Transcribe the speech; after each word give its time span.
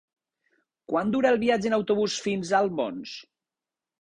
Quant 0.91 1.11
dura 1.15 1.29
el 1.33 1.37
viatge 1.43 1.69
en 1.71 1.75
autobús 1.79 2.17
fins 2.25 2.53
a 2.57 2.63
Albons? 2.63 3.15